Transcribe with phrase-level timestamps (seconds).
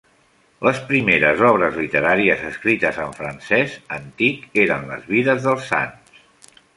[0.67, 6.19] Les primeres obres literàries escrites en francès antic eren les vides dels sants.